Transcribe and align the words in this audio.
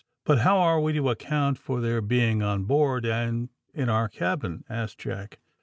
"But 0.25 0.39
how 0.39 0.57
are 0.57 0.79
we 0.81 0.93
to 0.93 1.11
account 1.11 1.59
for 1.59 1.79
their 1.79 2.01
being 2.01 2.41
on 2.41 2.63
board, 2.65 3.05
and 3.05 3.49
in 3.71 3.87
our 3.87 4.09
cabin?" 4.09 4.63
asked 4.67 4.97
Jack. 4.97 5.37